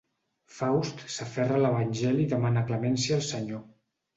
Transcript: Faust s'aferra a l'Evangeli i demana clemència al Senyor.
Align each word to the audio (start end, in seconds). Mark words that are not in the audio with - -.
Faust 0.53 1.03
s'aferra 1.17 1.59
a 1.59 1.63
l'Evangeli 1.65 2.25
i 2.29 2.33
demana 2.35 2.67
clemència 2.73 3.17
al 3.21 3.25
Senyor. 3.29 3.63